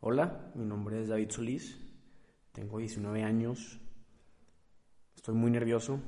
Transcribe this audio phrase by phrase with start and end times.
[0.00, 1.76] Hola, mi nombre es David Solís,
[2.52, 3.80] tengo 19 años,
[5.16, 5.98] estoy muy nervioso,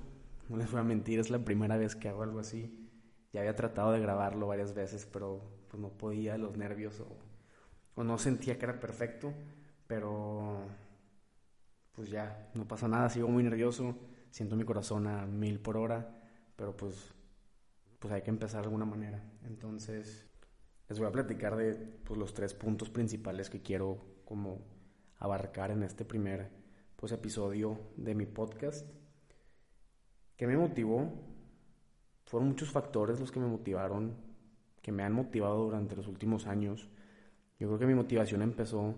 [0.49, 2.89] no les voy a mentir, es la primera vez que hago algo así.
[3.33, 7.19] Ya había tratado de grabarlo varias veces, pero pues no podía, los nervios o,
[7.97, 9.35] o no sentía que era perfecto,
[9.89, 10.61] pero
[11.93, 13.97] pues ya, no pasa nada, sigo muy nervioso,
[14.31, 16.23] siento mi corazón a mil por hora,
[16.55, 17.13] pero pues,
[17.99, 19.21] pues hay que empezar de alguna manera.
[19.45, 20.31] Entonces,
[20.91, 24.59] les voy a platicar de pues, los tres puntos principales que quiero como
[25.19, 26.51] abarcar en este primer
[26.97, 28.85] pues, episodio de mi podcast.
[30.37, 31.09] ¿Qué me motivó?
[32.25, 34.17] Fueron muchos factores los que me motivaron,
[34.83, 36.89] que me han motivado durante los últimos años.
[37.61, 38.97] Yo creo que mi motivación empezó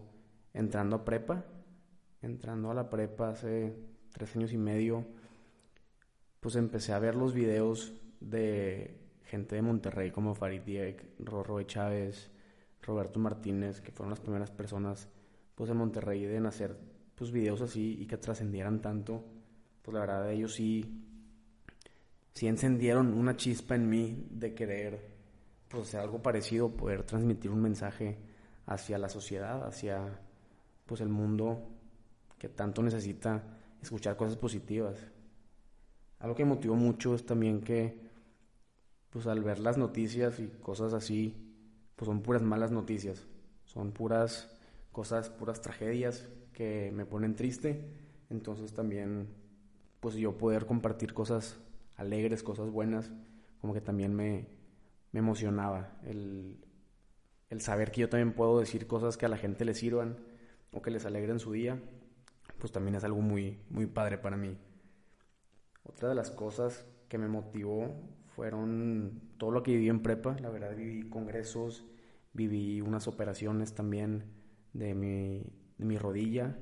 [0.54, 1.44] entrando a prepa,
[2.22, 3.76] entrando a la prepa hace
[4.12, 5.04] tres años y medio,
[6.40, 12.30] pues empecé a ver los videos de gente de Monterrey como Farid Diek, Rorro Chávez,
[12.82, 15.08] Roberto Martínez, que fueron las primeras personas
[15.54, 16.76] pues en Monterrey en hacer
[17.14, 19.24] pues videos así y que trascendieran tanto,
[19.82, 21.04] pues la verdad ellos sí
[22.32, 25.12] sí encendieron una chispa en mí de querer
[25.68, 28.18] pues hacer algo parecido, poder transmitir un mensaje
[28.66, 30.20] hacia la sociedad, hacia
[30.86, 31.68] pues el mundo
[32.38, 33.42] que tanto necesita
[33.80, 34.98] escuchar cosas positivas.
[36.18, 38.11] Algo que motivó mucho es también que
[39.12, 41.36] pues al ver las noticias y cosas así,
[41.96, 43.26] pues son puras malas noticias,
[43.64, 44.58] son puras
[44.90, 47.84] cosas, puras tragedias que me ponen triste,
[48.30, 49.28] entonces también
[50.00, 51.58] pues yo poder compartir cosas
[51.96, 53.12] alegres, cosas buenas,
[53.60, 54.46] como que también me,
[55.12, 56.64] me emocionaba el,
[57.50, 60.16] el saber que yo también puedo decir cosas que a la gente le sirvan
[60.72, 61.78] o que les alegren su día,
[62.58, 64.56] pues también es algo muy, muy padre para mí.
[65.84, 67.94] Otra de las cosas que me motivó
[68.34, 71.84] fueron todo lo que viví en prepa, la verdad viví congresos,
[72.32, 74.24] viví unas operaciones también
[74.72, 75.44] de mi,
[75.78, 76.58] de mi rodilla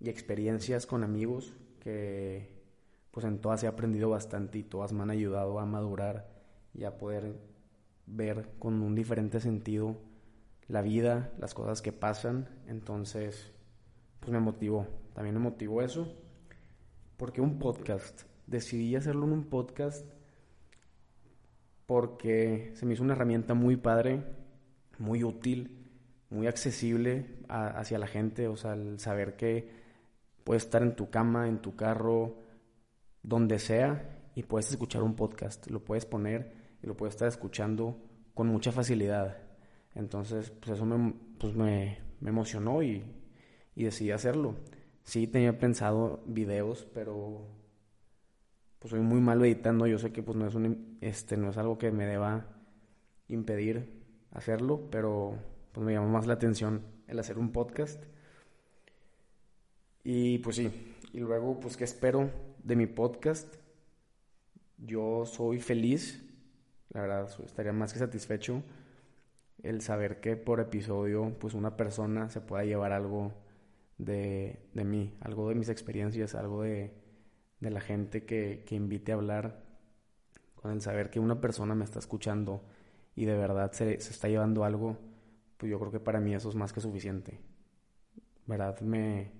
[0.00, 2.56] y experiencias con amigos que
[3.10, 6.28] pues en todas he aprendido bastante y todas me han ayudado a madurar
[6.74, 7.38] y a poder
[8.06, 9.96] ver con un diferente sentido
[10.68, 13.52] la vida, las cosas que pasan, entonces
[14.20, 16.12] pues me motivó, también me motivó eso,
[17.16, 20.15] porque un podcast, decidí hacerlo en un podcast
[21.86, 24.22] porque se me hizo una herramienta muy padre,
[24.98, 25.90] muy útil,
[26.30, 29.70] muy accesible hacia la gente, o sea, el saber que
[30.44, 32.38] puedes estar en tu cama, en tu carro,
[33.22, 36.52] donde sea, y puedes escuchar un podcast, lo puedes poner
[36.82, 37.96] y lo puedes estar escuchando
[38.34, 39.38] con mucha facilidad.
[39.94, 43.02] Entonces, pues eso me, pues me, me emocionó y,
[43.74, 44.56] y decidí hacerlo.
[45.04, 47.46] Sí tenía pensado videos, pero
[48.86, 51.56] pues soy muy malo editando, yo sé que pues no es un, este no es
[51.56, 52.46] algo que me deba
[53.26, 53.90] impedir
[54.30, 55.36] hacerlo, pero
[55.72, 58.00] pues me llamó más la atención el hacer un podcast.
[60.04, 60.70] Y pues sí,
[61.12, 62.30] y luego pues qué espero
[62.62, 63.56] de mi podcast.
[64.78, 66.24] Yo soy feliz,
[66.90, 68.62] la verdad estaría más que satisfecho
[69.64, 73.32] el saber que por episodio pues una persona se pueda llevar algo
[73.98, 77.05] de, de mí, algo de mis experiencias, algo de,
[77.60, 79.64] de la gente que, que invite a hablar,
[80.54, 82.62] con el saber que una persona me está escuchando
[83.14, 84.98] y de verdad se, se está llevando algo,
[85.56, 87.40] pues yo creo que para mí eso es más que suficiente.
[88.46, 88.80] ¿Verdad?
[88.80, 89.32] Me,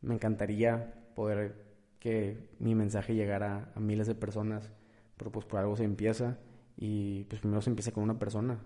[0.00, 4.72] me encantaría poder que mi mensaje llegara a miles de personas,
[5.16, 6.38] pero pues por algo se empieza
[6.76, 8.58] y pues primero se empieza con una persona.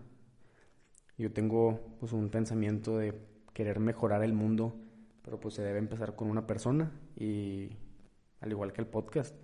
[1.19, 3.15] Yo tengo pues un pensamiento de
[3.53, 4.77] querer mejorar el mundo,
[5.23, 7.71] pero pues se debe empezar con una persona y
[8.45, 9.35] al igual que el podcast.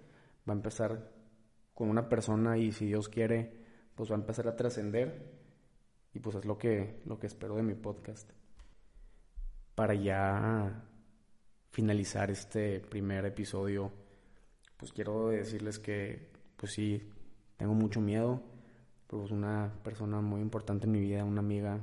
[0.49, 1.11] Va a empezar
[1.75, 3.59] con una persona y si Dios quiere,
[3.94, 5.41] pues va a empezar a trascender
[6.12, 8.31] y pues es lo que, lo que espero de mi podcast.
[9.75, 10.84] Para ya
[11.71, 13.91] finalizar este primer episodio,
[14.77, 17.09] pues quiero decirles que pues sí,
[17.56, 18.43] tengo mucho miedo,
[19.06, 21.81] pues una persona muy importante en mi vida, una amiga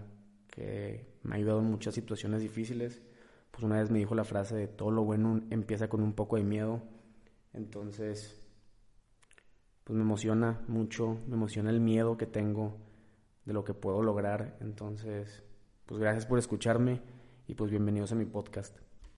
[0.47, 3.01] que me ha ayudado en muchas situaciones difíciles,
[3.50, 6.36] pues una vez me dijo la frase de todo lo bueno empieza con un poco
[6.36, 6.83] de miedo
[7.53, 8.39] entonces,
[9.83, 12.77] pues me emociona mucho, me emociona el miedo que tengo
[13.45, 14.57] de lo que puedo lograr.
[14.59, 15.44] Entonces,
[15.85, 17.01] pues gracias por escucharme
[17.47, 18.87] y pues bienvenidos a mi podcast.